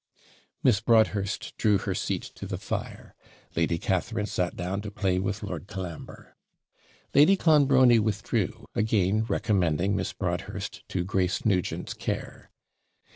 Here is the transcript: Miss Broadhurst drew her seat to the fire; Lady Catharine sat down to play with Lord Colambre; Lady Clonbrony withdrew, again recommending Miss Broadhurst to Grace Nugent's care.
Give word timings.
Miss 0.63 0.79
Broadhurst 0.81 1.55
drew 1.59 1.77
her 1.77 1.93
seat 1.93 2.23
to 2.33 2.47
the 2.47 2.57
fire; 2.57 3.13
Lady 3.55 3.77
Catharine 3.77 4.25
sat 4.25 4.55
down 4.55 4.81
to 4.81 4.89
play 4.89 5.19
with 5.19 5.43
Lord 5.43 5.67
Colambre; 5.67 6.35
Lady 7.13 7.37
Clonbrony 7.37 7.99
withdrew, 7.99 8.65
again 8.73 9.25
recommending 9.25 9.95
Miss 9.95 10.11
Broadhurst 10.11 10.81
to 10.89 11.03
Grace 11.03 11.45
Nugent's 11.45 11.93
care. 11.93 12.49